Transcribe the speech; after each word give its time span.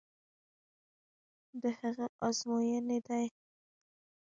د 1.61 1.63
هغه 1.79 2.05
ازموینې 2.27 2.99
دي. 3.07 3.25